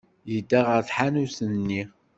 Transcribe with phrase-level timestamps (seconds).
[0.31, 1.83] Yedda ɣer tḥanut-nni.